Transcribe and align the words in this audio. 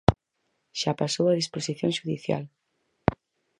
Xa 0.79 0.91
pasou 1.01 1.25
a 1.29 1.37
disposición 1.41 1.91
xudicial. 1.97 2.43